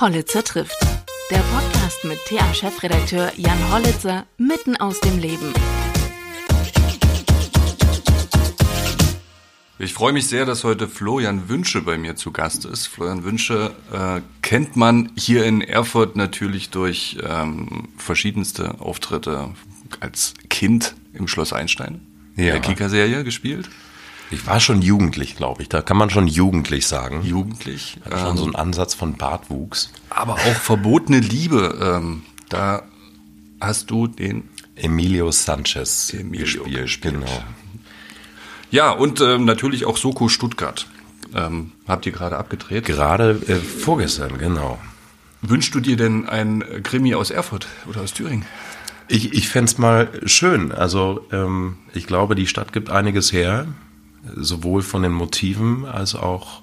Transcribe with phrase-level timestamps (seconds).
[0.00, 0.78] Hollitzer trifft.
[1.30, 5.52] Der Podcast mit TA-Chefredakteur Jan Hollitzer mitten aus dem Leben.
[9.78, 12.86] Ich freue mich sehr, dass heute Florian Wünsche bei mir zu Gast ist.
[12.86, 19.50] Florian Wünsche äh, kennt man hier in Erfurt natürlich durch ähm, verschiedenste Auftritte
[20.00, 22.00] als Kind im Schloss Einstein,
[22.36, 22.52] ja.
[22.52, 23.68] der Kika-Serie gespielt.
[24.30, 25.68] Ich war schon jugendlich, glaube ich.
[25.68, 27.22] Da kann man schon jugendlich sagen.
[27.24, 27.98] Jugendlich.
[28.04, 29.90] Hat schon ähm, so einen Ansatz von Bartwuchs.
[30.08, 31.78] Aber auch verbotene Liebe.
[31.82, 32.82] Ähm, da
[33.60, 36.82] hast du den Emilio Sanchez Emilio gespielt.
[36.82, 37.14] gespielt.
[37.14, 37.44] Genau.
[38.70, 40.86] Ja, und ähm, natürlich auch Soko Stuttgart.
[41.34, 42.84] Ähm, habt ihr gerade abgedreht?
[42.86, 44.78] Gerade äh, vorgestern, genau.
[45.42, 48.44] Wünschst du dir denn ein Krimi aus Erfurt oder aus Thüringen?
[49.08, 50.70] Ich, ich fände es mal schön.
[50.70, 53.66] Also ähm, ich glaube, die Stadt gibt einiges her,
[54.36, 56.62] sowohl von den Motiven als auch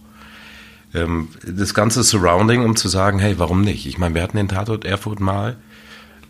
[0.94, 3.86] ähm, das ganze Surrounding, um zu sagen, hey, warum nicht?
[3.86, 5.58] Ich meine, wir hatten den Tatort Erfurt mal.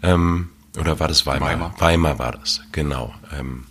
[0.04, 1.50] Ähm, oder war das Weimar?
[1.50, 3.14] Weimar, Weimar war das, genau.
[3.38, 3.66] Ähm,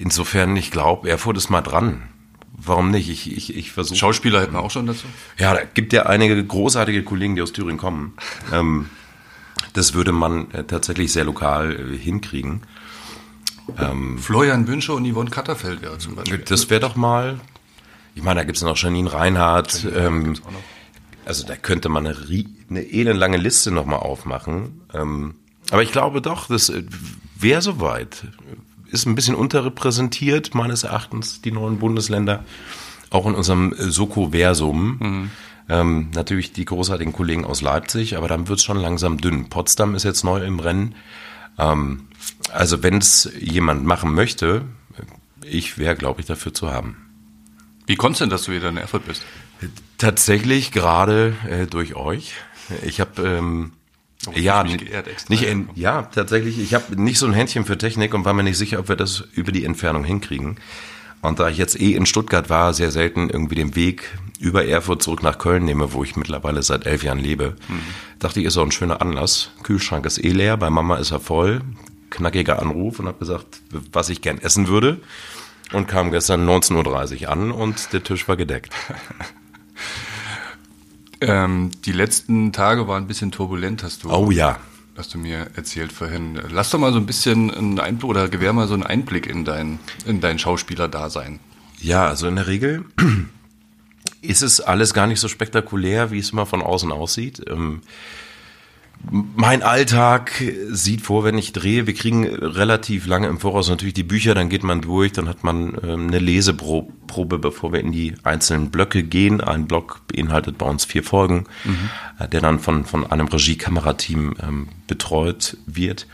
[0.00, 2.04] Insofern, ich glaube, Erfurt ist mal dran.
[2.56, 3.10] Warum nicht?
[3.10, 3.98] Ich, ich, ich versuche.
[3.98, 5.04] Schauspieler hätten wir auch schon dazu?
[5.36, 8.14] Ja, da gibt ja einige großartige Kollegen, die aus Thüringen kommen.
[8.50, 8.88] Ähm,
[9.74, 12.62] das würde man äh, tatsächlich sehr lokal äh, hinkriegen.
[13.78, 16.38] Ähm, Florian Wünsche und Yvonne Katterfeld wäre zum Beispiel.
[16.38, 17.40] Das wäre doch mal.
[18.14, 19.86] Ich meine, da gibt es noch Janine Reinhardt.
[19.94, 20.34] Ähm,
[21.24, 22.16] also da könnte man eine,
[22.68, 24.80] eine elendlange Liste nochmal aufmachen.
[24.92, 25.34] Ähm,
[25.70, 26.82] aber ich glaube doch, das äh,
[27.38, 28.24] wäre soweit
[28.90, 32.44] ist ein bisschen unterrepräsentiert, meines Erachtens, die neuen Bundesländer,
[33.10, 34.98] auch in unserem äh, Soko-Versum.
[34.98, 35.30] Mhm.
[35.68, 39.48] Ähm, natürlich die großartigen Kollegen aus Leipzig, aber dann wird es schon langsam dünn.
[39.48, 40.96] Potsdam ist jetzt neu im Rennen.
[41.58, 42.08] Ähm,
[42.52, 44.62] also wenn es jemand machen möchte,
[45.44, 46.96] ich wäre, glaube ich, dafür zu haben.
[47.86, 49.22] Wie kommt es denn, dass du wieder in Erfurt bist?
[49.98, 52.34] Tatsächlich gerade äh, durch euch.
[52.82, 53.72] Ich habe ähm,
[54.26, 56.58] Oh, ja, nicht in, ja, tatsächlich.
[56.58, 58.96] Ich habe nicht so ein Händchen für Technik und war mir nicht sicher, ob wir
[58.96, 60.56] das über die Entfernung hinkriegen.
[61.22, 65.02] Und da ich jetzt eh in Stuttgart war, sehr selten irgendwie den Weg über Erfurt
[65.02, 67.80] zurück nach Köln nehme, wo ich mittlerweile seit elf Jahren lebe, mhm.
[68.18, 69.50] dachte ich, ist auch ein schöner Anlass.
[69.62, 71.62] Kühlschrank ist eh leer, bei Mama ist er voll.
[72.10, 73.60] Knackiger Anruf und habe gesagt,
[73.92, 75.00] was ich gern essen würde.
[75.72, 78.74] Und kam gestern 19.30 Uhr an und der Tisch war gedeckt.
[81.20, 84.10] Ähm, die letzten Tage waren ein bisschen turbulent, hast du.
[84.10, 84.58] Oh ja.
[84.96, 86.40] Hast du mir erzählt vorhin.
[86.50, 89.44] Lass doch mal so ein bisschen einen Einblick oder gewähr mal so einen Einblick in
[89.44, 91.40] dein, in dein Schauspielerdasein.
[91.80, 92.84] Ja, also in der Regel
[94.22, 97.42] ist es alles gar nicht so spektakulär, wie es immer von außen aussieht.
[97.48, 97.82] Ähm,
[99.08, 100.30] mein Alltag
[100.70, 104.50] sieht vor, wenn ich drehe, wir kriegen relativ lange im Voraus natürlich die Bücher, dann
[104.50, 109.02] geht man durch, dann hat man ähm, eine Leseprobe, bevor wir in die einzelnen Blöcke
[109.02, 109.40] gehen.
[109.40, 111.90] Ein Block beinhaltet bei uns vier Folgen, mhm.
[112.30, 116.06] Der dann von, von einem Regie-Kamerateam ähm, betreut wird.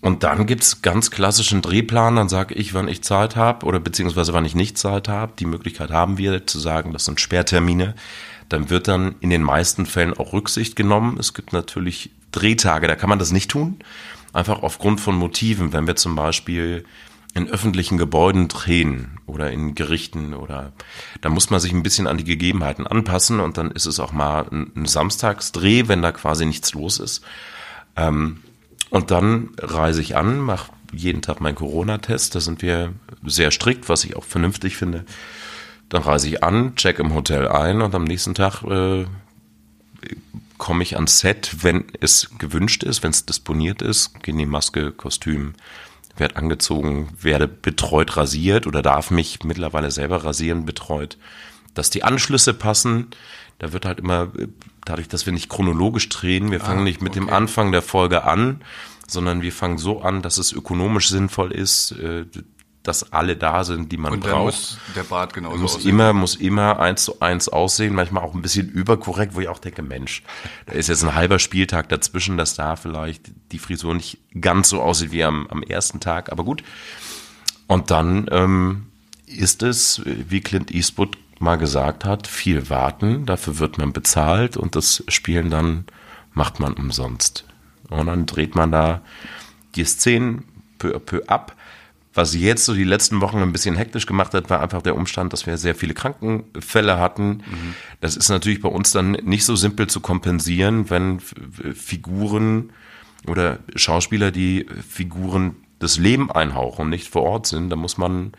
[0.00, 4.32] Und dann gibt's ganz klassischen Drehplan, dann sage ich, wann ich Zeit habe oder beziehungsweise
[4.32, 5.32] wann ich nicht Zeit habe.
[5.38, 7.94] Die Möglichkeit haben wir zu sagen, das sind Sperrtermine
[8.48, 11.16] dann wird dann in den meisten Fällen auch Rücksicht genommen.
[11.18, 13.78] Es gibt natürlich Drehtage, da kann man das nicht tun.
[14.32, 16.84] Einfach aufgrund von Motiven, wenn wir zum Beispiel
[17.34, 20.72] in öffentlichen Gebäuden drehen oder in Gerichten oder
[21.20, 24.12] da muss man sich ein bisschen an die Gegebenheiten anpassen und dann ist es auch
[24.12, 27.22] mal ein, Samstagsdreh, wenn da quasi nichts los ist.
[27.94, 28.38] Ähm,
[28.88, 32.34] und dann reise ich an, mache jeden Tag meinen Corona-Test.
[32.34, 32.92] Da sind wir
[33.24, 35.04] sehr strikt, was ich auch vernünftig finde.
[35.88, 39.06] Dann reise ich an, check im Hotel ein und am nächsten Tag äh,
[40.58, 44.46] komme ich ans Set, wenn es gewünscht ist, wenn es disponiert ist, gehe in die
[44.46, 45.54] Maske, Kostüm,
[46.16, 51.18] werde angezogen, werde betreut rasiert oder darf mich mittlerweile selber rasieren, betreut,
[51.74, 53.08] dass die Anschlüsse passen.
[53.58, 54.32] Da wird halt immer,
[54.84, 57.20] dadurch, dass wir nicht chronologisch drehen, wir fangen ah, nicht mit okay.
[57.20, 58.62] dem Anfang der Folge an,
[59.06, 62.24] sondern wir fangen so an, dass es ökonomisch sinnvoll ist, äh,
[62.86, 64.44] dass alle da sind, die man und braucht.
[64.44, 65.90] Muss der Bart genauso muss aussehen.
[65.90, 69.58] immer muss immer eins zu eins aussehen, manchmal auch ein bisschen überkorrekt, wo ich auch
[69.58, 70.22] denke, Mensch,
[70.66, 74.80] da ist jetzt ein halber Spieltag dazwischen, dass da vielleicht die Frisur nicht ganz so
[74.80, 76.62] aussieht wie am, am ersten Tag, aber gut.
[77.66, 78.86] Und dann ähm,
[79.26, 84.76] ist es, wie Clint Eastwood mal gesagt hat, viel warten, dafür wird man bezahlt und
[84.76, 85.84] das Spielen dann
[86.32, 87.44] macht man umsonst.
[87.90, 89.00] Und dann dreht man da
[89.74, 90.44] die Szenen
[90.78, 91.54] peu à peu ab
[92.16, 95.32] was jetzt so die letzten Wochen ein bisschen hektisch gemacht hat, war einfach der Umstand,
[95.32, 97.28] dass wir sehr viele Krankenfälle hatten.
[97.28, 97.74] Mhm.
[98.00, 102.70] Das ist natürlich bei uns dann nicht so simpel zu kompensieren, wenn Figuren
[103.26, 107.70] oder Schauspieler, die Figuren das Leben einhauchen und nicht vor Ort sind.
[107.70, 108.32] Da muss man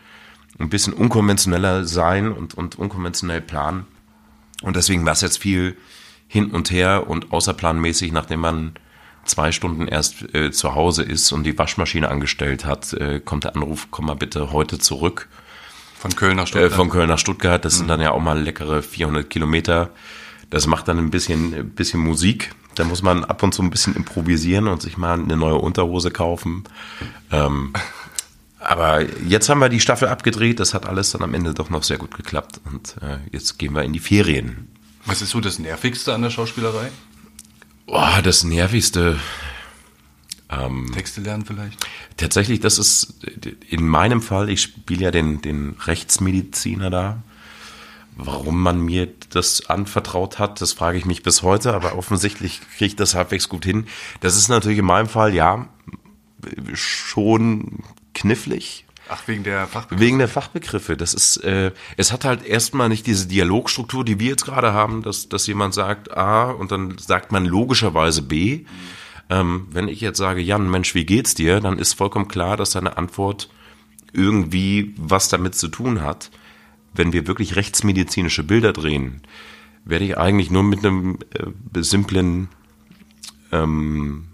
[0.58, 3.86] ein bisschen unkonventioneller sein und, und unkonventionell planen.
[4.62, 5.76] Und deswegen war es jetzt viel
[6.26, 8.72] hin und her und außerplanmäßig, nachdem man
[9.24, 13.56] zwei Stunden erst äh, zu Hause ist und die Waschmaschine angestellt hat, äh, kommt der
[13.56, 15.28] Anruf, komm mal bitte heute zurück.
[15.98, 16.72] Von Köln nach Stuttgart.
[16.72, 17.78] Äh, von Köln nach Stuttgart, das mhm.
[17.78, 19.90] sind dann ja auch mal leckere 400 Kilometer.
[20.50, 22.54] Das macht dann ein bisschen, ein bisschen Musik.
[22.74, 26.10] Da muss man ab und zu ein bisschen improvisieren und sich mal eine neue Unterhose
[26.10, 26.64] kaufen.
[27.32, 27.72] Ähm,
[28.60, 30.60] aber jetzt haben wir die Staffel abgedreht.
[30.60, 32.60] Das hat alles dann am Ende doch noch sehr gut geklappt.
[32.64, 34.68] Und äh, jetzt gehen wir in die Ferien.
[35.04, 36.90] Was ist so das Nervigste an der Schauspielerei?
[37.90, 39.18] Oh, das Nervigste.
[40.50, 41.86] Ähm, Texte lernen vielleicht?
[42.18, 43.14] Tatsächlich, das ist
[43.68, 47.22] in meinem Fall, ich spiele ja den, den Rechtsmediziner da.
[48.14, 52.86] Warum man mir das anvertraut hat, das frage ich mich bis heute, aber offensichtlich kriege
[52.86, 53.86] ich das halbwegs gut hin.
[54.20, 55.68] Das ist natürlich in meinem Fall, ja,
[56.74, 58.84] schon knifflig.
[59.08, 60.00] Ach, wegen der Fachbegriffe?
[60.04, 60.96] Wegen der Fachbegriffe.
[60.96, 65.02] Das ist, äh, es hat halt erstmal nicht diese Dialogstruktur, die wir jetzt gerade haben,
[65.02, 68.64] dass, dass jemand sagt A und dann sagt man logischerweise B.
[69.30, 71.60] Ähm, wenn ich jetzt sage, Jan, Mensch, wie geht's dir?
[71.60, 73.48] Dann ist vollkommen klar, dass deine Antwort
[74.12, 76.30] irgendwie was damit zu tun hat.
[76.94, 79.22] Wenn wir wirklich rechtsmedizinische Bilder drehen,
[79.84, 82.48] werde ich eigentlich nur mit einem äh, simplen
[83.52, 84.26] ähm,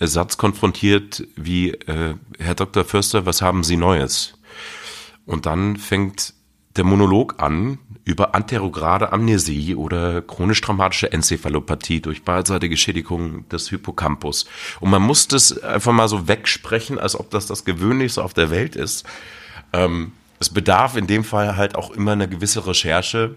[0.00, 2.84] Satz konfrontiert wie, äh, Herr Dr.
[2.84, 4.38] Förster, was haben Sie Neues?
[5.24, 6.34] Und dann fängt
[6.76, 14.46] der Monolog an über anterograde Amnesie oder chronisch traumatische Enzephalopathie durch beidseitige Schädigung des Hippocampus.
[14.80, 18.50] Und man muss das einfach mal so wegsprechen, als ob das das Gewöhnlichste auf der
[18.50, 19.04] Welt ist.
[19.72, 23.34] Ähm, es bedarf in dem Fall halt auch immer eine gewisse Recherche,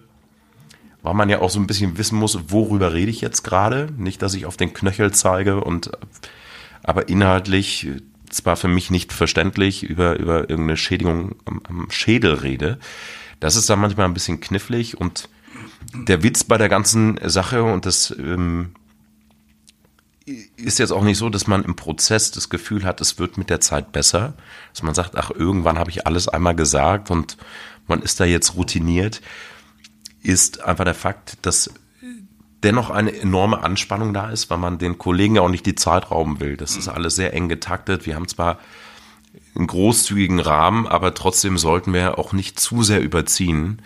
[1.02, 3.88] weil man ja auch so ein bisschen wissen muss, worüber rede ich jetzt gerade.
[3.98, 5.92] Nicht, dass ich auf den Knöchel zeige und
[6.84, 7.88] aber inhaltlich
[8.30, 12.80] zwar für mich nicht verständlich über, über irgendeine Schädigung am, am Schädel rede.
[13.40, 15.30] Das ist dann manchmal ein bisschen knifflig und
[15.94, 18.72] der Witz bei der ganzen Sache und das ähm,
[20.58, 23.50] ist jetzt auch nicht so, dass man im Prozess das Gefühl hat, es wird mit
[23.50, 24.34] der Zeit besser,
[24.74, 27.38] dass man sagt, ach, irgendwann habe ich alles einmal gesagt und
[27.88, 29.22] man ist da jetzt routiniert,
[30.22, 31.74] ist einfach der Fakt, dass
[32.64, 36.12] dennoch eine enorme Anspannung da ist, weil man den Kollegen ja auch nicht die Zeit
[36.12, 36.58] rauben will.
[36.58, 38.06] Das ist alles sehr eng getaktet.
[38.06, 38.60] Wir haben zwar
[39.56, 43.82] einen großzügigen Rahmen, aber trotzdem sollten wir auch nicht zu sehr überziehen.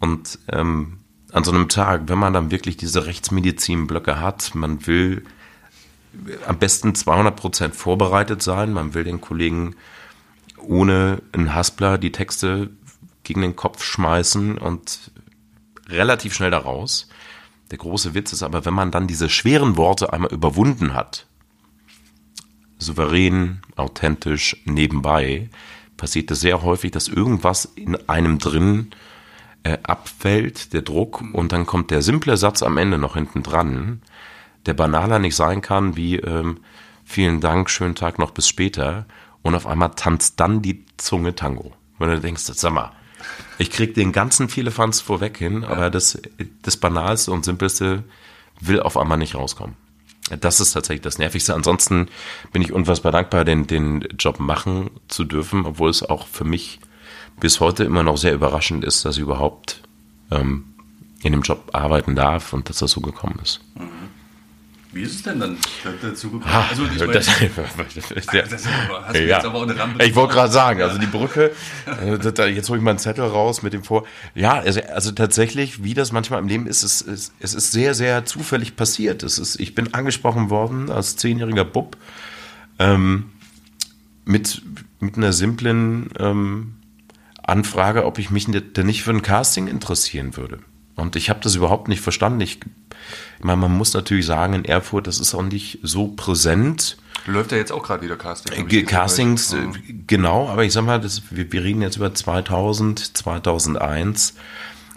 [0.00, 0.98] Und ähm,
[1.32, 5.24] an so einem Tag, wenn man dann wirklich diese Rechtsmedizinblöcke hat, man will
[6.46, 9.74] am besten 200 Prozent vorbereitet sein, man will den Kollegen
[10.58, 12.70] ohne einen Haspler die Texte
[13.24, 15.10] gegen den Kopf schmeißen und
[15.88, 17.08] relativ schnell da raus.
[17.74, 21.26] Der große Witz ist aber, wenn man dann diese schweren Worte einmal überwunden hat,
[22.78, 25.50] souverän, authentisch, nebenbei,
[25.96, 28.92] passiert es sehr häufig, dass irgendwas in einem drin
[29.64, 34.02] äh, abfällt, der Druck, und dann kommt der simple Satz am Ende noch hinten dran,
[34.66, 36.60] der banaler nicht sein kann wie ähm,
[37.04, 39.04] vielen Dank, schönen Tag noch bis später,
[39.42, 41.72] und auf einmal tanzt dann die Zunge Tango.
[41.98, 42.92] Wenn du denkst, sag mal,
[43.58, 45.68] ich krieg den ganzen Vierlefanz vorweg hin, ja.
[45.68, 46.20] aber das,
[46.62, 48.04] das Banalste und Simpelste
[48.60, 49.76] will auf einmal nicht rauskommen.
[50.40, 51.54] Das ist tatsächlich das Nervigste.
[51.54, 52.08] Ansonsten
[52.52, 56.80] bin ich unfassbar dankbar, den, den Job machen zu dürfen, obwohl es auch für mich
[57.38, 59.82] bis heute immer noch sehr überraschend ist, dass ich überhaupt
[60.30, 60.74] ähm,
[61.22, 63.60] in dem Job arbeiten darf und dass das so gekommen ist.
[63.74, 63.88] Mhm.
[64.94, 65.56] Wie ist es denn dann
[66.00, 66.52] dazu gekommen?
[66.54, 67.26] Ah, also, ich, das,
[68.14, 68.42] das, ja.
[68.42, 68.64] das,
[69.18, 69.42] ja.
[69.98, 71.50] Ich wollte gerade sagen, also die Brücke,
[71.86, 74.06] äh, jetzt hole ich mal einen Zettel raus mit dem Vor.
[74.36, 77.94] Ja, also, also tatsächlich, wie das manchmal im Leben ist, es, es, es ist sehr,
[77.94, 79.24] sehr zufällig passiert.
[79.24, 81.96] Es ist, ich bin angesprochen worden als zehnjähriger Bub
[82.78, 83.32] ähm,
[84.24, 84.62] mit,
[85.00, 86.76] mit einer simplen ähm,
[87.42, 90.60] Anfrage, ob ich mich denn nicht für ein Casting interessieren würde.
[90.96, 92.40] Und ich habe das überhaupt nicht verstanden.
[92.40, 92.60] Ich,
[93.38, 96.96] ich meine, man muss natürlich sagen, in Erfurt, das ist auch nicht so präsent.
[97.26, 98.68] Läuft ja jetzt auch gerade wieder Casting.
[98.68, 99.66] Äh, Castings, äh,
[100.06, 104.34] genau, aber ich sag mal, das, wir, wir reden jetzt über 2000, 2001.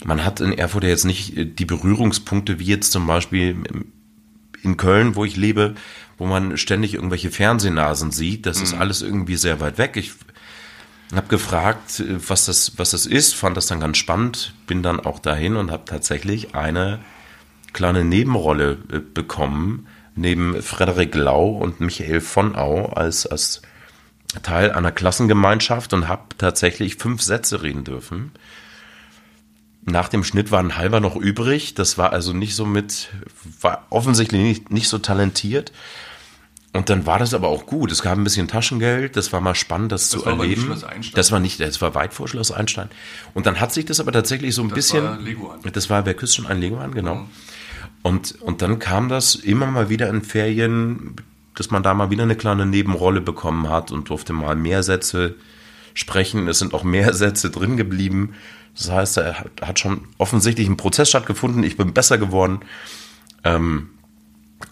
[0.03, 3.63] Man hat in Erfurt ja jetzt nicht äh, die Berührungspunkte wie jetzt zum Beispiel
[4.61, 5.75] in Köln, wo ich lebe,
[6.17, 8.45] wo man ständig irgendwelche Fernsehnasen sieht.
[8.45, 8.63] Das mhm.
[8.63, 9.95] ist alles irgendwie sehr weit weg.
[9.95, 10.11] Ich
[11.15, 15.19] habe gefragt, was das, was das ist, fand das dann ganz spannend, bin dann auch
[15.19, 16.99] dahin und habe tatsächlich eine
[17.77, 23.61] kleine Nebenrolle äh, bekommen, neben Frederik Lau und Michael von Au als, als
[24.41, 28.31] Teil einer Klassengemeinschaft und habe tatsächlich fünf Sätze reden dürfen.
[29.83, 31.75] Nach dem Schnitt war ein halber noch übrig.
[31.75, 33.09] Das war also nicht so mit,
[33.61, 35.71] war offensichtlich nicht, nicht so talentiert.
[36.73, 37.91] Und dann war das aber auch gut.
[37.91, 39.15] Es gab ein bisschen Taschengeld.
[39.15, 40.75] Das war mal spannend, das, das zu erleben.
[41.13, 42.89] Das war nicht, das war weit vor Schloss Einstein.
[43.35, 45.03] Und dann hat sich das aber tatsächlich so ein das bisschen.
[45.03, 45.59] War Leguan.
[45.71, 47.15] Das war, wer küsst schon ein Leguan, genau.
[47.15, 47.29] Mhm.
[48.07, 51.17] Und, und dann kam das immer mal wieder in Ferien,
[51.55, 55.35] dass man da mal wieder eine kleine Nebenrolle bekommen hat und durfte mal mehr Sätze
[55.93, 56.47] sprechen.
[56.47, 58.33] Es sind auch mehr Sätze drin geblieben.
[58.77, 61.65] Das heißt, er hat schon offensichtlich ein Prozess stattgefunden.
[61.65, 62.61] Ich bin besser geworden.
[63.43, 63.89] Ähm,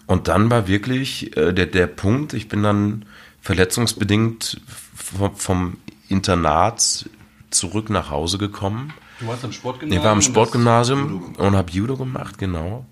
[0.06, 3.04] und dann war wirklich äh, der, der Punkt, ich bin dann
[3.42, 4.62] verletzungsbedingt
[4.94, 5.76] vom, vom
[6.08, 7.06] Internat
[7.50, 8.94] zurück nach Hause gekommen.
[9.20, 10.00] Du warst am Sportgymnasium?
[10.00, 12.86] Ich war am Sportgymnasium und habe Judo gemacht, genau.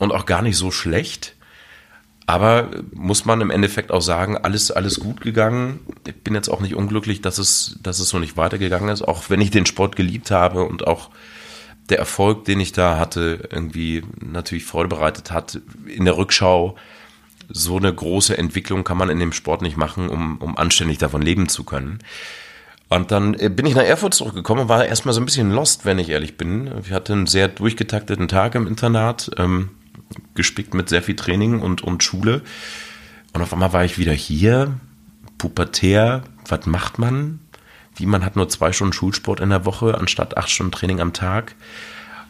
[0.00, 1.36] Und auch gar nicht so schlecht.
[2.26, 5.80] Aber muss man im Endeffekt auch sagen, alles, alles gut gegangen.
[6.06, 9.28] Ich bin jetzt auch nicht unglücklich, dass es, dass es so nicht weitergegangen ist, auch
[9.28, 11.10] wenn ich den Sport geliebt habe und auch
[11.90, 15.60] der Erfolg, den ich da hatte, irgendwie natürlich Freude bereitet hat.
[15.86, 16.76] In der Rückschau,
[17.48, 21.20] so eine große Entwicklung kann man in dem Sport nicht machen, um, um anständig davon
[21.20, 21.98] leben zu können.
[22.88, 25.98] Und dann bin ich nach Erfurt zurückgekommen und war erstmal so ein bisschen lost, wenn
[25.98, 26.70] ich ehrlich bin.
[26.84, 29.32] Ich hatte einen sehr durchgetakteten Tag im Internat.
[29.36, 29.70] Ähm,
[30.34, 32.42] gespickt mit sehr viel Training und, und Schule.
[33.32, 34.78] Und auf einmal war ich wieder hier,
[35.38, 37.40] pubertär, was macht man?
[37.96, 41.12] Wie man hat nur zwei Stunden Schulsport in der Woche anstatt acht Stunden Training am
[41.12, 41.54] Tag.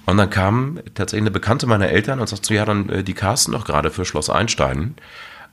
[0.07, 3.15] Und dann kam tatsächlich eine Bekannte meiner Eltern und sagte so, ja, dann äh, die
[3.15, 4.95] casten doch gerade für Schloss Einstein.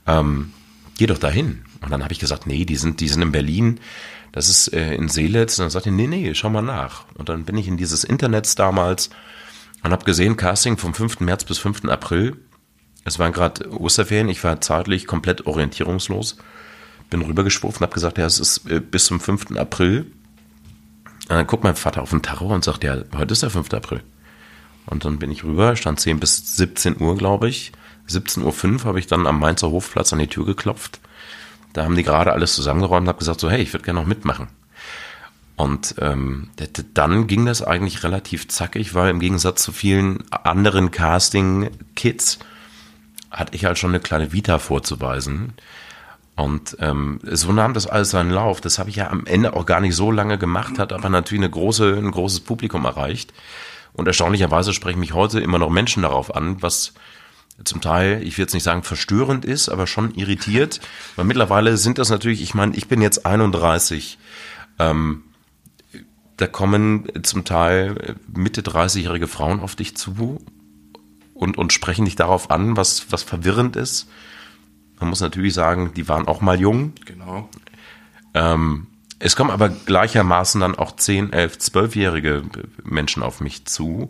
[0.08, 0.54] Ähm,
[0.98, 1.64] geh doch dahin.
[1.82, 3.80] Und dann habe ich gesagt, nee, die sind, die sind in Berlin.
[4.32, 5.60] Das ist äh, in Seelitz.
[5.60, 7.06] Und dann sagte ich, nee, nee, schau mal nach.
[7.16, 9.10] Und dann bin ich in dieses Internet damals
[9.84, 11.20] und habe gesehen, Casting vom 5.
[11.20, 11.86] März bis 5.
[11.86, 12.38] April.
[13.04, 16.38] Es waren gerade Osterferien, ich war zeitlich komplett orientierungslos.
[17.10, 19.58] Bin rübergeschwurft und habe gesagt, ja, es ist äh, bis zum 5.
[19.58, 20.12] April.
[21.30, 23.74] Und dann guckt mein Vater auf den Tacho und sagt, ja, heute ist der 5.
[23.74, 24.02] April.
[24.86, 27.72] Und dann bin ich rüber, stand 10 bis 17 Uhr, glaube ich.
[28.10, 31.00] 17.05 Uhr habe ich dann am Mainzer Hofplatz an die Tür geklopft.
[31.74, 34.08] Da haben die gerade alles zusammengeräumt und habe gesagt, so, hey, ich würde gerne noch
[34.08, 34.48] mitmachen.
[35.58, 36.50] Und ähm,
[36.94, 42.38] dann ging das eigentlich relativ zackig, weil im Gegensatz zu vielen anderen Casting-Kids
[43.32, 45.54] hatte ich halt schon eine kleine Vita vorzuweisen.
[46.36, 48.62] Und ähm, so nahm das alles seinen Lauf.
[48.62, 51.44] Das habe ich ja am Ende auch gar nicht so lange gemacht, hat aber natürlich
[51.44, 53.34] eine große, ein großes Publikum erreicht.
[53.94, 56.94] Und erstaunlicherweise sprechen mich heute immer noch Menschen darauf an, was
[57.64, 60.80] zum Teil, ich will jetzt nicht sagen verstörend ist, aber schon irritiert.
[61.16, 64.20] Weil mittlerweile sind das natürlich, ich meine, ich bin jetzt 31.
[64.78, 65.24] Ähm,
[66.38, 70.40] da kommen zum Teil Mitte 30-jährige Frauen auf dich zu
[71.34, 74.08] und, und sprechen dich darauf an, was, was verwirrend ist.
[75.00, 76.94] Man muss natürlich sagen, die waren auch mal jung.
[77.06, 77.50] Genau.
[78.34, 78.88] Ähm,
[79.20, 82.44] es kommen aber gleichermaßen dann auch 10, 11, 12-jährige
[82.84, 84.10] Menschen auf mich zu,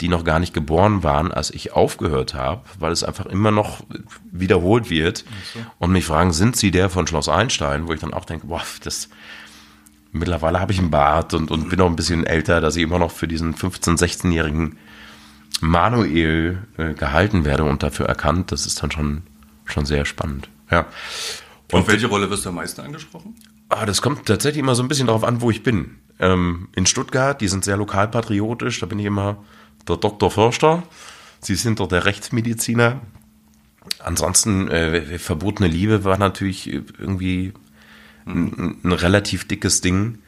[0.00, 3.84] die noch gar nicht geboren waren, als ich aufgehört habe, weil es einfach immer noch
[4.30, 5.60] wiederholt wird so.
[5.78, 7.86] und mich fragen, sind Sie der von Schloss Einstein?
[7.86, 9.08] Wo ich dann auch denke, boah, das,
[10.12, 12.98] mittlerweile habe ich einen Bart und, und bin auch ein bisschen älter, dass ich immer
[12.98, 14.78] noch für diesen 15-, 16-jährigen
[15.60, 18.52] Manuel äh, gehalten werde und dafür erkannt.
[18.52, 19.22] Das ist dann schon,
[19.64, 20.48] schon sehr spannend.
[20.70, 20.86] Ja.
[21.72, 23.34] Und Auf welche Rolle wirst du am meisten angesprochen?
[23.68, 25.98] Ah, das kommt tatsächlich immer so ein bisschen darauf an, wo ich bin.
[26.18, 29.44] Ähm, in Stuttgart, die sind sehr lokalpatriotisch, da bin ich immer
[29.88, 30.30] der Dr.
[30.30, 30.82] Förster.
[31.40, 33.00] Sie sind doch der Rechtsmediziner.
[34.00, 37.52] Ansonsten, äh, verbotene Liebe war natürlich irgendwie
[38.30, 40.18] ein, relativ dickes Ding.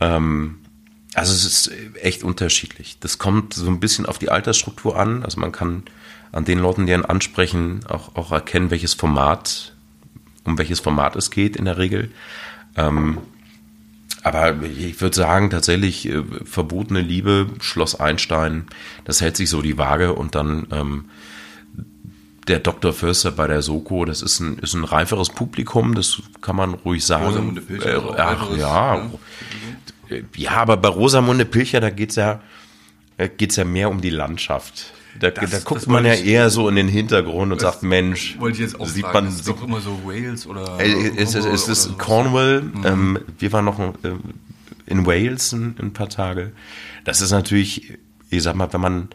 [0.00, 0.56] Ähm,
[1.14, 1.70] also es ist
[2.02, 2.98] echt unterschiedlich.
[3.00, 5.22] Das kommt so ein bisschen auf die Altersstruktur an.
[5.22, 5.84] Also man kann
[6.32, 9.74] an den Leuten, die einen ansprechen, auch, auch erkennen, welches Format,
[10.44, 12.10] um welches Format es geht in der Regel.
[12.76, 13.18] Ähm,
[14.22, 18.66] aber ich würde sagen, tatsächlich äh, verbotene Liebe, Schloss Einstein,
[19.04, 21.04] das hält sich so die Waage und dann ähm,
[22.48, 22.92] der Dr.
[22.92, 27.04] Förster bei der Soko, das ist ein, ist ein reiferes Publikum, das kann man ruhig
[27.04, 27.26] sagen.
[27.26, 28.16] Rosamunde Pilcher.
[28.16, 28.96] Äh, ach, ja.
[28.96, 29.10] ja.
[30.36, 32.40] Ja, aber bei Rosamunde Pilcher, da geht's ja,
[33.36, 34.92] geht's ja mehr um die Landschaft.
[35.18, 38.56] Da, das, da guckt man ja eher so in den Hintergrund und sagt, Mensch, wollte
[38.56, 40.78] ich jetzt auch sieht fragen, man, ist doch immer so Wales oder.
[40.78, 42.62] Äh, es, es, es ist oder Cornwall.
[42.62, 42.86] Mhm.
[42.86, 43.92] Ähm, wir waren noch äh,
[44.86, 46.52] in Wales ein, ein paar Tage.
[47.04, 47.94] Das ist natürlich,
[48.30, 49.08] ich sag mal, wenn man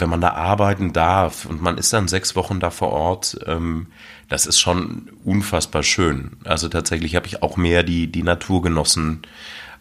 [0.00, 3.86] wenn man da arbeiten darf und man ist dann sechs Wochen da vor Ort, ähm,
[4.28, 6.32] das ist schon unfassbar schön.
[6.44, 9.22] Also tatsächlich habe ich auch mehr die, die Natur genossen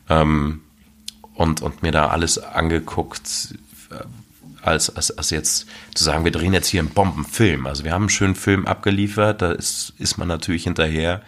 [0.10, 0.62] ähm,
[1.34, 3.56] und, und mir da alles angeguckt,
[3.92, 4.04] äh,
[4.62, 7.68] als, als, als jetzt zu sagen, wir drehen jetzt hier einen Bombenfilm.
[7.68, 11.22] Also wir haben einen schönen Film abgeliefert, da ist, ist man natürlich hinterher,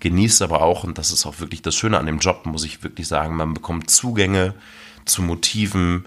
[0.00, 2.82] genießt aber auch, und das ist auch wirklich das Schöne an dem Job, muss ich
[2.82, 4.54] wirklich sagen, man bekommt Zugänge
[5.04, 6.06] zu Motiven,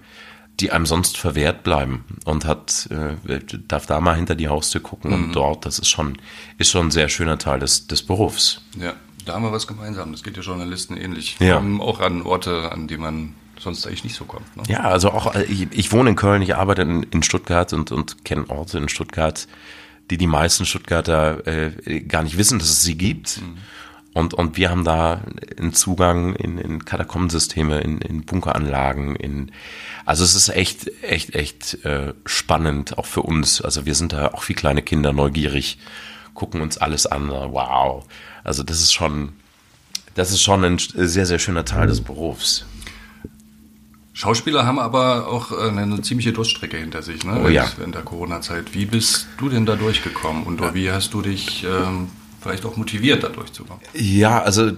[0.60, 5.10] die einem sonst verwehrt bleiben und hat, äh, darf da mal hinter die Haustür gucken
[5.10, 5.24] mhm.
[5.24, 6.18] und dort, das ist schon,
[6.58, 8.62] ist schon ein sehr schöner Teil des, des Berufs.
[8.78, 8.94] Ja,
[9.24, 10.12] da haben wir was gemeinsam.
[10.12, 11.40] Das geht ja Journalisten ähnlich.
[11.40, 11.56] Wir ja.
[11.56, 14.56] kommen auch an Orte, an die man sonst eigentlich nicht so kommt.
[14.56, 14.64] Ne?
[14.68, 17.92] Ja, also auch, äh, ich, ich wohne in Köln, ich arbeite in, in Stuttgart und,
[17.92, 19.46] und kenne Orte in Stuttgart,
[20.10, 23.40] die die meisten Stuttgarter äh, gar nicht wissen, dass es sie gibt.
[23.40, 23.58] Mhm.
[24.14, 25.22] Und, und wir haben da
[25.58, 29.52] einen Zugang in, in Katakombensysteme, in, in Bunkeranlagen, in
[30.04, 33.62] also es ist echt, echt, echt äh, spannend, auch für uns.
[33.62, 35.78] Also wir sind da auch wie kleine Kinder neugierig,
[36.34, 37.28] gucken uns alles an.
[37.28, 38.04] Wow.
[38.44, 39.32] Also das ist schon,
[40.14, 42.66] das ist schon ein sehr, sehr schöner Teil des Berufs.
[44.12, 47.42] Schauspieler haben aber auch äh, eine ziemliche Durststrecke hinter sich, ne?
[47.44, 47.66] Oh ja.
[47.82, 48.74] In der Corona-Zeit.
[48.74, 52.10] Wie bist du denn da durchgekommen und wie hast du dich ähm,
[52.42, 53.82] vielleicht auch motiviert, da durchzukommen?
[53.94, 54.70] Ja, also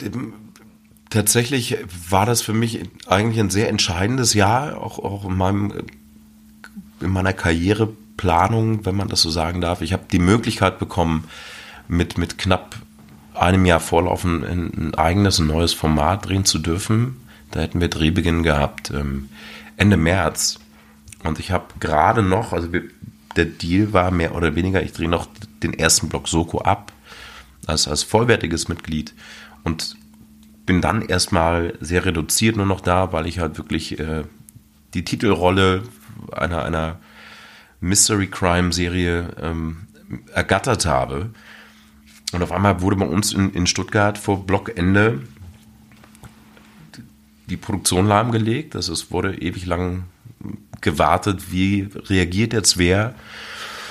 [1.11, 1.79] tatsächlich
[2.09, 5.73] war das für mich eigentlich ein sehr entscheidendes Jahr, auch, auch in meinem
[7.01, 9.83] in meiner Karriereplanung, wenn man das so sagen darf.
[9.83, 11.25] Ich habe die Möglichkeit bekommen,
[11.87, 12.77] mit, mit knapp
[13.35, 17.21] einem Jahr Vorlaufen ein eigenes, ein neues Format drehen zu dürfen.
[17.51, 19.29] Da hätten wir Drehbeginn gehabt ähm,
[19.77, 20.59] Ende März.
[21.25, 22.85] Und ich habe gerade noch, also wir,
[23.37, 25.27] der Deal war mehr oder weniger, ich drehe noch
[25.63, 26.93] den ersten Block Soko ab,
[27.67, 29.15] als, als vollwertiges Mitglied.
[29.63, 29.97] Und
[30.67, 34.25] bin dann erstmal sehr reduziert nur noch da, weil ich halt wirklich äh,
[34.95, 35.83] die Titelrolle
[36.33, 36.99] einer, einer
[37.81, 39.89] Mystery Crime Serie ähm,
[40.33, 41.31] ergattert habe.
[42.33, 45.23] Und auf einmal wurde bei uns in, in Stuttgart vor Blockende
[47.47, 48.75] die Produktion lahmgelegt.
[48.75, 50.05] Also es wurde ewig lang
[50.81, 53.15] gewartet, wie reagiert jetzt wer.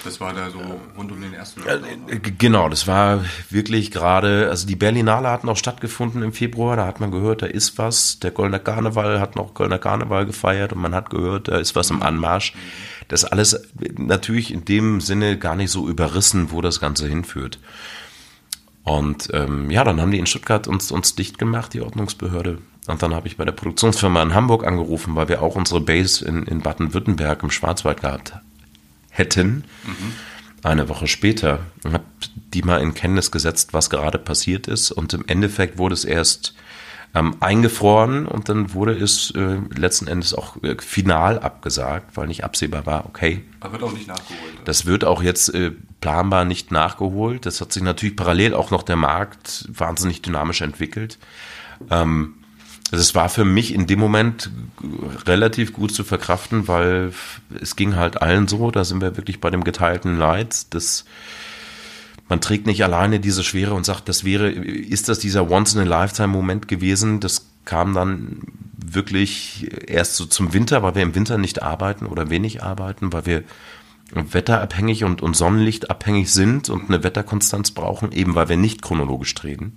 [0.03, 0.59] Das war da so
[0.97, 2.09] rund um den ersten Lockdown.
[2.09, 6.85] Äh, genau, das war wirklich gerade, also die Berlinale hat noch stattgefunden im Februar, da
[6.85, 8.19] hat man gehört, da ist was.
[8.19, 11.89] Der Kölner Karneval hat noch Kölner Karneval gefeiert und man hat gehört, da ist was
[11.89, 12.53] im Anmarsch.
[13.07, 17.59] Das alles natürlich in dem Sinne gar nicht so überrissen, wo das Ganze hinführt.
[18.83, 22.57] Und ähm, ja, dann haben die in Stuttgart uns, uns dicht gemacht, die Ordnungsbehörde.
[22.87, 26.25] Und dann habe ich bei der Produktionsfirma in Hamburg angerufen, weil wir auch unsere Base
[26.25, 28.33] in, in Baden-Württemberg im Schwarzwald gehabt
[29.13, 29.63] hätten.
[29.85, 30.13] Mhm.
[30.63, 32.03] Eine Woche später habe
[32.53, 34.91] die mal in Kenntnis gesetzt, was gerade passiert ist.
[34.91, 36.55] Und im Endeffekt wurde es erst
[37.15, 42.43] ähm, eingefroren und dann wurde es äh, letzten Endes auch äh, final abgesagt, weil nicht
[42.43, 43.43] absehbar war, okay.
[43.59, 44.53] Aber wird auch nicht nachgeholt.
[44.65, 47.45] Das wird auch jetzt äh, planbar nicht nachgeholt.
[47.45, 51.19] Das hat sich natürlich parallel auch noch der Markt wahnsinnig dynamisch entwickelt.
[51.91, 52.35] Ähm,
[52.93, 54.51] also es war für mich in dem Moment
[55.25, 57.11] relativ gut zu verkraften, weil
[57.59, 61.03] es ging halt allen so, da sind wir wirklich bei dem geteilten Leid, das
[62.29, 67.19] man trägt nicht alleine diese Schwere und sagt, das wäre, ist das dieser Once-in-a-Lifetime-Moment gewesen?
[67.19, 68.41] Das kam dann
[68.77, 73.25] wirklich erst so zum Winter, weil wir im Winter nicht arbeiten oder wenig arbeiten, weil
[73.25, 73.43] wir
[74.13, 79.33] wetterabhängig und, und sonnenlichtabhängig sind und eine Wetterkonstanz brauchen, eben weil wir nicht chronologisch.
[79.43, 79.73] Mhm.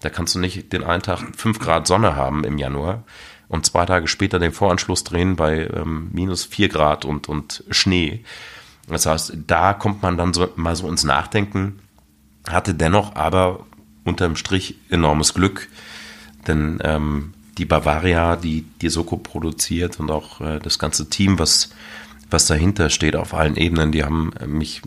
[0.00, 3.04] Da kannst du nicht den einen Tag fünf Grad Sonne haben im Januar
[3.48, 8.24] und zwei Tage später den Voranschluss drehen bei ähm, minus vier Grad und, und Schnee.
[8.88, 11.80] Das heißt, da kommt man dann so, mal so ins Nachdenken,
[12.48, 13.66] hatte dennoch aber
[14.04, 15.68] unterm Strich enormes Glück,
[16.46, 21.70] denn ähm, die Bavaria, die die Soko produziert und auch äh, das ganze Team, was,
[22.30, 24.82] was dahinter steht auf allen Ebenen, die haben mich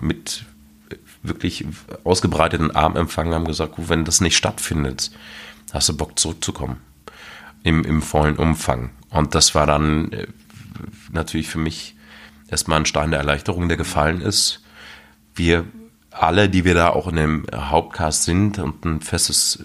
[0.00, 0.44] mit
[1.22, 1.64] wirklich
[2.04, 5.10] ausgebreiteten Arm empfangen, haben gesagt, wenn das nicht stattfindet,
[5.72, 6.78] hast du Bock zurückzukommen.
[7.64, 8.90] Im, im vollen Umfang.
[9.10, 10.28] Und das war dann äh,
[11.10, 11.96] natürlich für mich
[12.48, 14.62] erstmal ein Stein der Erleichterung, der gefallen ist.
[15.34, 15.64] Wir
[16.10, 19.62] alle, die wir da auch in dem Hauptcast sind und ein festes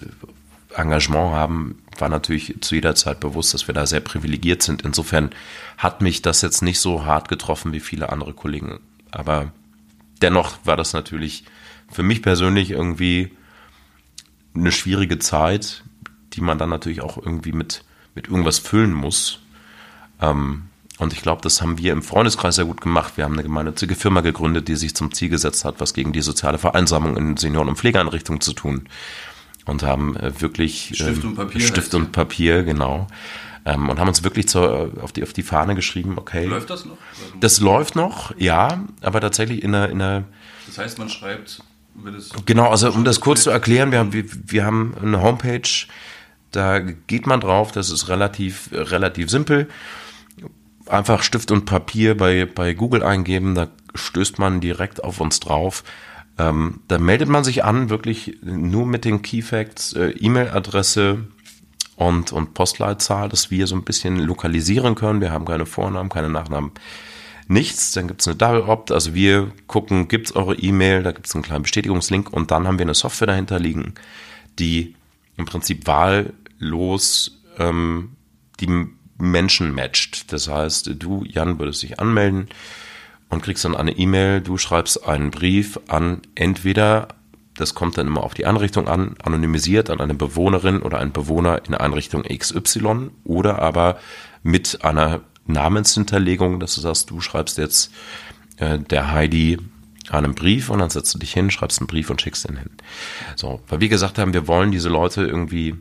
[0.76, 4.82] Engagement haben, war natürlich zu jeder Zeit bewusst, dass wir da sehr privilegiert sind.
[4.82, 5.30] Insofern
[5.78, 8.80] hat mich das jetzt nicht so hart getroffen wie viele andere Kollegen.
[9.10, 9.52] Aber
[10.20, 11.44] dennoch war das natürlich
[11.90, 13.30] für mich persönlich irgendwie
[14.54, 15.84] eine schwierige Zeit,
[16.32, 17.84] die man dann natürlich auch irgendwie mit,
[18.14, 19.40] mit irgendwas füllen muss.
[20.20, 20.64] Ähm,
[20.98, 23.16] und ich glaube, das haben wir im Freundeskreis sehr gut gemacht.
[23.16, 26.22] Wir haben eine gemeinnützige Firma gegründet, die sich zum Ziel gesetzt hat, was gegen die
[26.22, 28.88] soziale Vereinsamung in Senioren- und Pflegeeinrichtungen zu tun.
[29.66, 31.60] Und haben äh, wirklich Stift und Papier.
[31.60, 33.06] Stift und Papier, genau.
[33.64, 36.44] Ähm, und haben uns wirklich zur, auf, die, auf die Fahne geschrieben, okay.
[36.44, 36.98] Läuft das noch?
[37.40, 40.24] Das läuft noch, ja, aber tatsächlich in einer, in einer
[40.66, 41.62] Das heißt, man schreibt,
[41.94, 45.22] wenn es Genau, also um das kurz zu erklären, wir haben, wir, wir haben eine
[45.22, 45.86] Homepage,
[46.50, 49.68] da geht man drauf, das ist relativ, relativ simpel.
[50.86, 55.84] Einfach Stift und Papier bei, bei Google eingeben, da stößt man direkt auf uns drauf.
[56.38, 61.28] Ähm, da meldet man sich an, wirklich nur mit den Keyfacts, äh, E-Mail-Adresse,
[61.96, 65.20] und, und Postleitzahl, dass wir so ein bisschen lokalisieren können.
[65.20, 66.72] Wir haben keine Vornamen, keine Nachnamen,
[67.46, 67.92] nichts.
[67.92, 71.26] Dann gibt es eine Double Opt, also wir gucken, gibt es eure E-Mail, da gibt
[71.26, 73.94] es einen kleinen Bestätigungslink und dann haben wir eine Software dahinter liegen,
[74.58, 74.94] die
[75.36, 78.16] im Prinzip wahllos ähm,
[78.60, 78.86] die
[79.18, 80.32] Menschen matcht.
[80.32, 82.48] Das heißt, du, Jan, würdest dich anmelden
[83.34, 87.08] und kriegst dann eine E-Mail, du schreibst einen Brief an entweder,
[87.56, 91.62] das kommt dann immer auf die Einrichtung an, anonymisiert an eine Bewohnerin oder einen Bewohner
[91.66, 93.98] in Einrichtung XY oder aber
[94.42, 97.92] mit einer Namenshinterlegung, dass du sagst, du schreibst jetzt
[98.56, 99.58] äh, der Heidi
[100.10, 102.70] einen Brief und dann setzt du dich hin, schreibst einen Brief und schickst ihn hin.
[103.36, 105.74] So, weil wir gesagt haben, wir wollen diese Leute irgendwie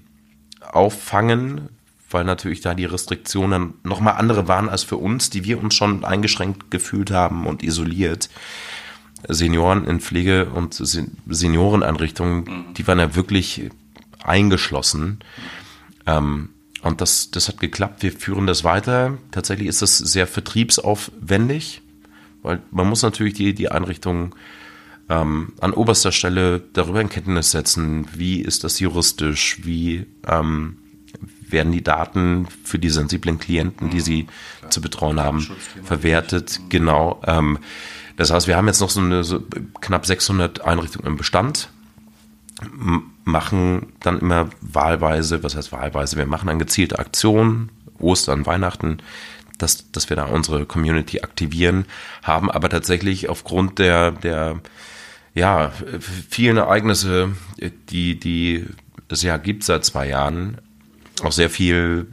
[0.62, 1.70] auffangen,
[2.13, 6.06] weil natürlich da die Restriktionen nochmal andere waren als für uns, die wir uns schon
[6.06, 8.30] eingeschränkt gefühlt haben und isoliert.
[9.28, 12.73] Senioren in Pflege- und Senioreneinrichtungen, mhm.
[12.76, 13.69] die waren ja wirklich
[14.23, 15.19] eingeschlossen.
[16.06, 16.49] Ähm,
[16.82, 18.04] und das, das hat geklappt.
[18.04, 19.17] Wir führen das weiter.
[19.32, 21.82] Tatsächlich ist das sehr vertriebsaufwendig,
[22.41, 24.36] weil man muss natürlich die, die Einrichtung
[25.10, 30.78] ähm, an oberster Stelle darüber in Kenntnis setzen, wie ist das juristisch, wie ähm,
[31.54, 34.28] werden die Daten für die sensiblen Klienten, die sie
[34.62, 35.48] ja, zu betreuen haben,
[35.84, 36.60] verwertet.
[36.68, 37.22] Genau.
[37.26, 37.60] Ähm,
[38.18, 39.42] das heißt, wir haben jetzt noch so, eine, so
[39.80, 41.70] knapp 600 Einrichtungen im Bestand,
[43.24, 48.98] machen dann immer wahlweise, was heißt wahlweise, wir machen dann gezielte Aktionen, Ostern, Weihnachten,
[49.58, 51.86] dass, dass wir da unsere Community aktivieren,
[52.22, 54.60] haben aber tatsächlich aufgrund der, der
[55.34, 55.72] ja,
[56.30, 57.32] vielen Ereignisse,
[57.89, 58.66] die, die
[59.10, 60.58] es ja gibt seit zwei Jahren,
[61.21, 62.08] auch sehr viel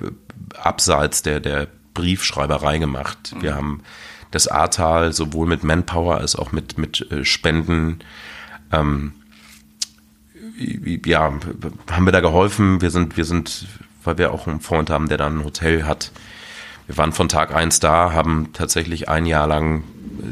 [0.58, 3.34] abseits der, der Briefschreiberei gemacht.
[3.40, 3.82] Wir haben
[4.30, 8.00] das Ahrtal sowohl mit Manpower als auch mit, mit äh, Spenden,
[8.72, 9.12] ähm,
[11.04, 11.32] ja,
[11.90, 12.80] haben wir da geholfen.
[12.80, 13.66] Wir sind, wir sind,
[14.04, 16.12] weil wir auch einen Freund haben, der da ein Hotel hat.
[16.86, 19.84] Wir waren von Tag eins da, haben tatsächlich ein Jahr lang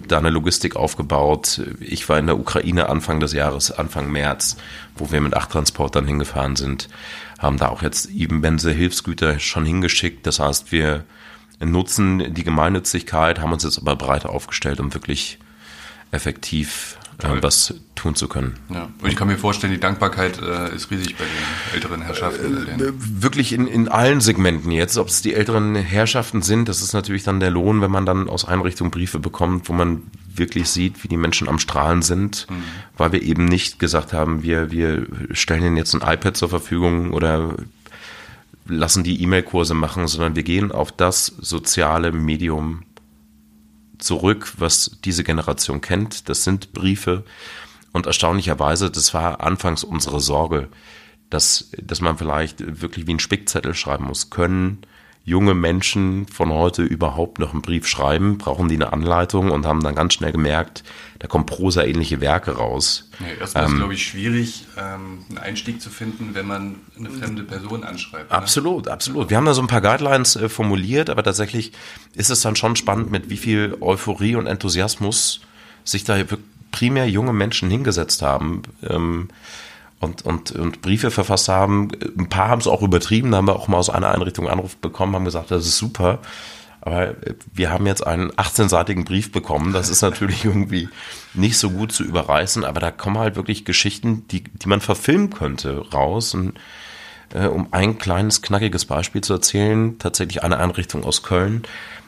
[0.07, 1.63] da eine Logistik aufgebaut.
[1.81, 4.57] Ich war in der Ukraine Anfang des Jahres, Anfang März,
[4.97, 6.89] wo wir mit acht Transportern hingefahren sind,
[7.39, 10.27] haben da auch jetzt eben Benze Hilfsgüter schon hingeschickt.
[10.27, 11.05] Das heißt, wir
[11.61, 15.39] nutzen die Gemeinnützigkeit, haben uns jetzt aber breit aufgestellt, um wirklich
[16.11, 18.55] effektiv äh, was tun zu können.
[18.73, 18.89] Ja.
[19.03, 22.81] Und ich kann mir vorstellen, die Dankbarkeit äh, ist riesig bei den älteren Herrschaften.
[22.81, 26.93] Äh, wirklich in, in allen Segmenten jetzt, ob es die älteren Herrschaften sind, das ist
[26.93, 30.03] natürlich dann der Lohn, wenn man dann aus Einrichtungen Briefe bekommt, wo man
[30.33, 32.63] wirklich sieht, wie die Menschen am Strahlen sind, mhm.
[32.97, 37.13] weil wir eben nicht gesagt haben, wir, wir stellen ihnen jetzt ein iPad zur Verfügung
[37.13, 37.57] oder
[38.69, 42.83] lassen die E-Mail-Kurse machen, sondern wir gehen auf das soziale Medium
[43.99, 46.29] zurück, was diese Generation kennt.
[46.29, 47.25] Das sind Briefe.
[47.93, 50.69] Und erstaunlicherweise, das war anfangs unsere Sorge,
[51.31, 54.31] dass, dass man vielleicht wirklich wie ein Spickzettel schreiben muss.
[54.31, 54.83] Können
[55.29, 58.39] junge Menschen von heute überhaupt noch einen Brief schreiben?
[58.39, 60.83] Brauchen die eine Anleitung und haben dann ganz schnell gemerkt,
[61.19, 63.11] da kommen prosa-ähnliche Werke raus.
[63.21, 67.11] Ja, erstmal ähm, ist, glaube ich, schwierig, ähm, einen Einstieg zu finden, wenn man eine
[67.11, 68.31] fremde Person anschreibt.
[68.31, 68.37] Ne?
[68.37, 68.93] Absolut, ne?
[68.93, 69.31] absolut.
[69.31, 71.73] Wir haben da so ein paar Guidelines äh, formuliert, aber tatsächlich
[72.15, 75.41] ist es dann schon spannend, mit wie viel Euphorie und Enthusiasmus
[75.85, 76.17] sich da
[76.71, 78.63] primär junge Menschen hingesetzt haben.
[78.89, 79.29] Ähm,
[80.01, 81.91] und, und, und Briefe verfasst haben.
[82.19, 84.59] Ein paar haben es auch übertrieben, da haben wir auch mal aus einer Einrichtung einen
[84.59, 86.21] Anruf bekommen, haben gesagt, das ist super.
[86.81, 87.17] Aber
[87.53, 89.73] wir haben jetzt einen 18-seitigen Brief bekommen.
[89.73, 90.89] Das ist natürlich irgendwie
[91.35, 95.31] nicht so gut zu überreißen, aber da kommen halt wirklich Geschichten, die, die man verfilmen
[95.31, 96.35] könnte, raus.
[96.35, 96.55] Und
[97.35, 101.63] äh, um ein kleines, knackiges Beispiel zu erzählen, tatsächlich eine Einrichtung aus Köln.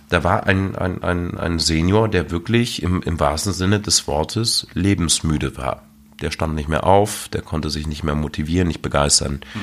[0.09, 4.67] Da war ein, ein, ein, ein Senior, der wirklich im, im wahrsten Sinne des Wortes
[4.75, 5.90] lebensmüde war
[6.21, 9.41] der stand nicht mehr auf, der konnte sich nicht mehr motivieren, nicht begeistern.
[9.55, 9.61] Mhm.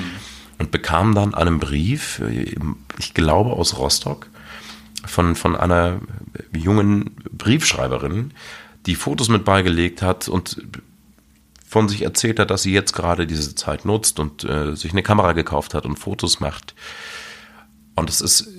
[0.60, 2.22] Und bekam dann einen Brief,
[2.98, 4.28] ich glaube aus Rostock,
[5.06, 6.00] von, von einer
[6.52, 8.32] jungen Briefschreiberin,
[8.86, 10.62] die Fotos mit beigelegt hat und
[11.68, 15.04] von sich erzählt hat, dass sie jetzt gerade diese Zeit nutzt und äh, sich eine
[15.04, 16.74] Kamera gekauft hat und Fotos macht.
[17.96, 18.50] Und es ist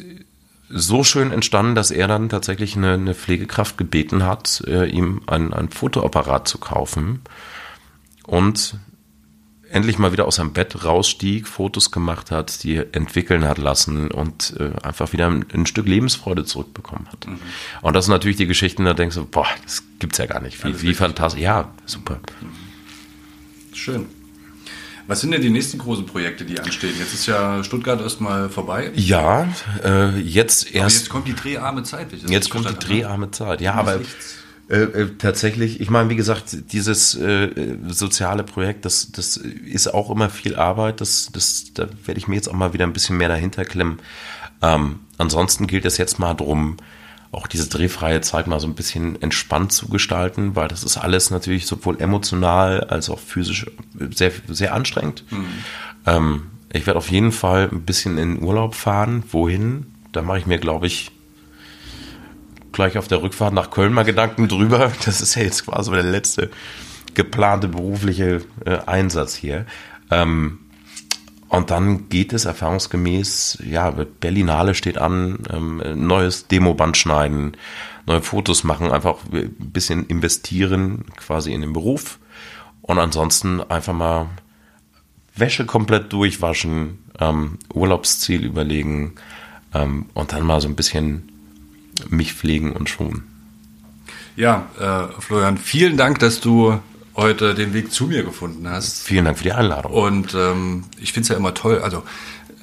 [0.69, 5.55] so schön entstanden, dass er dann tatsächlich eine, eine Pflegekraft gebeten hat, äh, ihm ein,
[5.55, 7.23] ein Fotoapparat zu kaufen
[8.29, 8.75] und
[9.71, 14.55] endlich mal wieder aus seinem Bett rausstieg, Fotos gemacht hat, die entwickeln hat lassen und
[14.59, 17.27] äh, einfach wieder ein, ein, Stück Lebensfreude zurückbekommen hat.
[17.27, 17.39] Mhm.
[17.83, 20.63] Und das sind natürlich die Geschichten, da denkst du, boah, das gibt's ja gar nicht.
[20.63, 21.43] Wie, wie fantastisch.
[21.43, 22.21] Ja, super.
[22.41, 23.75] Mhm.
[23.75, 24.07] Schön.
[25.07, 26.95] Was sind denn die nächsten großen Projekte, die anstehen?
[26.99, 28.93] Jetzt ist ja Stuttgart erstmal vorbei.
[28.95, 29.49] Ja,
[29.83, 30.77] äh, jetzt erst.
[30.77, 32.09] Aber jetzt kommt die dreharme Zeit.
[32.29, 32.79] Jetzt kommt die ne?
[32.79, 33.63] dreharme Zeit.
[33.63, 34.38] Ja, aber nichts.
[34.69, 40.11] Äh, äh, tatsächlich, ich meine, wie gesagt, dieses äh, soziale Projekt, das, das ist auch
[40.11, 41.01] immer viel Arbeit.
[41.01, 43.99] Das, das, da werde ich mir jetzt auch mal wieder ein bisschen mehr dahinter klemmen.
[44.61, 46.77] Ähm, ansonsten gilt es jetzt mal drum,
[47.31, 51.31] auch diese drehfreie Zeit mal so ein bisschen entspannt zu gestalten, weil das ist alles
[51.31, 53.67] natürlich sowohl emotional als auch physisch
[54.15, 55.25] sehr, sehr anstrengend.
[55.31, 55.47] Mhm.
[56.07, 59.23] Ähm, ich werde auf jeden Fall ein bisschen in Urlaub fahren.
[59.31, 59.87] Wohin?
[60.13, 61.11] da mache ich mir, glaube ich,
[62.79, 64.93] gleich auf der Rückfahrt nach Köln mal Gedanken drüber.
[65.05, 66.49] Das ist ja jetzt quasi der letzte
[67.15, 69.67] geplante berufliche äh, Einsatz hier.
[70.13, 70.61] Ähm,
[71.49, 77.57] und dann geht es erfahrungsgemäß, ja, Berlinale steht an, ähm, neues Demoband schneiden,
[78.07, 82.21] neue Fotos machen, einfach ein bisschen investieren quasi in den Beruf
[82.83, 84.29] und ansonsten einfach mal
[85.35, 89.15] Wäsche komplett durchwaschen, ähm, Urlaubsziel überlegen
[89.75, 91.33] ähm, und dann mal so ein bisschen
[92.09, 93.25] mich pflegen und schonen.
[94.37, 96.79] Ja, äh, Florian, vielen Dank, dass du
[97.17, 99.03] heute den Weg zu mir gefunden hast.
[99.03, 99.93] Vielen Dank für die Einladung.
[99.93, 102.05] Und ähm, ich finde es ja immer toll, also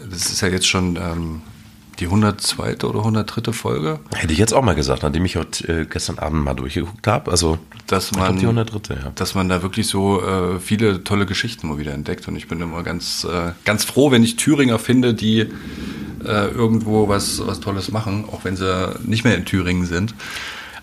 [0.09, 1.41] das ist ja jetzt schon ähm,
[1.99, 2.83] die 102.
[2.83, 3.51] oder 103.
[3.53, 3.99] Folge.
[4.13, 7.31] Hätte ich jetzt auch mal gesagt, nachdem ich heute, äh, gestern Abend mal durchgeguckt habe.
[7.31, 8.93] Also dass man, die 103.
[8.93, 9.11] Ja.
[9.15, 12.27] Dass man da wirklich so äh, viele tolle Geschichten mal wieder entdeckt.
[12.27, 15.47] Und ich bin immer ganz, äh, ganz froh, wenn ich Thüringer finde, die
[16.25, 20.13] äh, irgendwo was, was Tolles machen, auch wenn sie nicht mehr in Thüringen sind.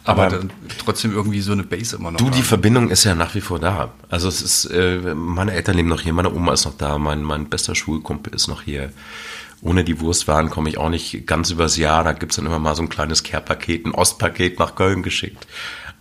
[0.04, 0.40] Aber, aber
[0.78, 2.18] trotzdem irgendwie so eine Base immer noch.
[2.18, 2.32] Du, haben.
[2.32, 3.92] die Verbindung ist ja nach wie vor da.
[4.08, 7.22] Also es ist, äh, meine Eltern leben noch hier, meine Oma ist noch da, mein,
[7.22, 8.90] mein bester Schulkumpel ist noch hier
[9.62, 12.04] ohne die Wurstwaren komme ich auch nicht ganz übers Jahr.
[12.04, 15.46] Da gibt's dann immer mal so ein kleines Care-Paket, ein Ostpaket nach Köln geschickt.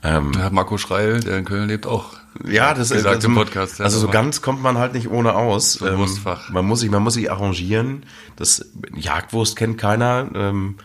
[0.04, 2.15] Ähm, Marco Schreil, der in Köln lebt, auch.
[2.46, 3.80] Ja, das ist also, Podcast.
[3.80, 5.74] Ja, also so ganz kommt man halt nicht ohne aus.
[5.74, 6.50] So ähm, Wurstfach.
[6.50, 8.04] Man muss sich, man muss sich arrangieren.
[8.36, 8.65] Das
[8.96, 10.30] Jagdwurst kennt keiner.
[10.34, 10.76] Ähm,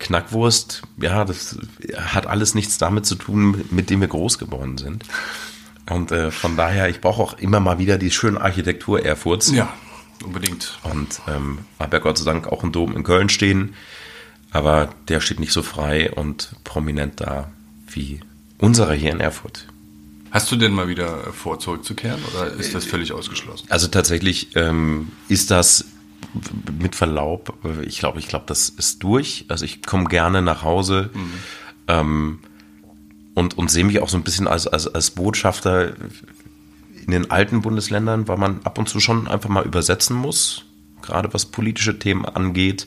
[0.00, 1.58] Knackwurst, ja, das
[1.94, 5.04] hat alles nichts damit zu tun, mit dem wir groß geworden sind.
[5.88, 9.52] Und äh, von daher, ich brauche auch immer mal wieder die schöne Architektur Erfurts.
[9.52, 9.72] Ja.
[10.24, 10.78] Unbedingt.
[10.82, 13.74] Und ähm, habe ja Gott sei Dank auch einen Dom in Köln stehen,
[14.50, 17.50] aber der steht nicht so frei und prominent da
[17.88, 18.20] wie
[18.58, 19.66] unserer hier in Erfurt.
[20.30, 23.66] Hast du denn mal wieder vor, zurückzukehren oder ist das völlig ausgeschlossen?
[23.68, 25.86] Also tatsächlich ähm, ist das
[26.80, 29.46] mit Verlaub, ich glaube, ich glaube, das ist durch.
[29.48, 31.32] Also ich komme gerne nach Hause mhm.
[31.88, 32.38] ähm,
[33.34, 35.94] und, und sehe mich auch so ein bisschen als, als, als Botschafter
[37.04, 40.64] in den alten Bundesländern, weil man ab und zu schon einfach mal übersetzen muss,
[41.02, 42.86] gerade was politische Themen angeht.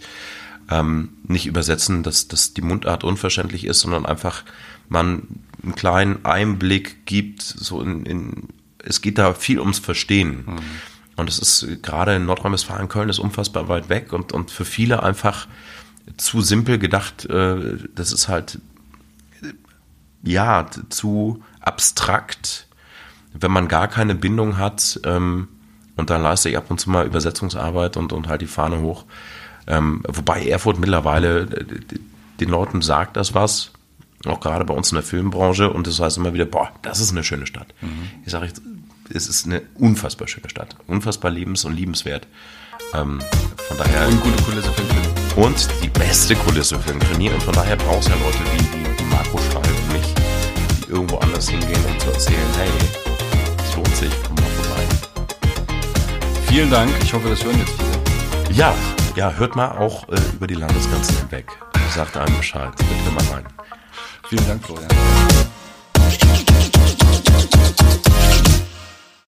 [0.70, 4.44] Ähm, nicht übersetzen, dass, dass die Mundart unverständlich ist, sondern einfach
[4.88, 5.28] man
[5.64, 8.50] einen kleinen Einblick gibt, so in, in
[8.84, 10.44] es geht da viel ums Verstehen.
[10.46, 10.60] Mhm.
[11.16, 15.04] Und es ist gerade in Nordrhein-Westfalen, Köln ist unfassbar weit weg und, und für viele
[15.04, 15.48] einfach
[16.18, 18.60] zu simpel gedacht, äh, das ist halt
[20.24, 22.68] ja zu abstrakt
[23.34, 25.48] wenn man gar keine Bindung hat ähm,
[25.96, 29.06] und dann leiste ich ab und zu mal Übersetzungsarbeit und, und halt die Fahne hoch.
[29.68, 31.66] Ähm, wobei Erfurt mittlerweile äh,
[32.40, 33.72] den Leuten sagt das was,
[34.26, 37.12] auch gerade bei uns in der Filmbranche und das heißt immer wieder, boah, das ist
[37.12, 37.74] eine schöne Stadt.
[37.82, 38.10] Mhm.
[38.26, 38.50] Ich sage,
[39.10, 42.28] es ist eine unfassbar schöne Stadt, unfassbar lebens- und liebenswert.
[42.94, 43.22] Ähm,
[43.68, 45.44] von daher und gute Kulisse für den Film.
[45.44, 48.60] Und die beste Kulisse für den Krimi und von daher brauchst du ja Leute wie,
[48.60, 50.14] wie, Marco Schreil und mich,
[50.78, 52.70] die irgendwo anders hingehen und zu erzählen, hey,
[53.76, 54.12] lohnt sich.
[54.26, 54.84] Komm mal vorbei.
[56.48, 56.92] Vielen Dank.
[57.04, 58.58] Ich hoffe, das hören jetzt viele.
[58.58, 58.76] Ja,
[59.16, 61.48] ja, hört mal auch äh, über die Landesgrenzen hinweg.
[61.94, 62.72] Sagt einem Bescheid.
[62.76, 63.46] Bitte mal rein.
[64.28, 64.88] Vielen Dank, Florian.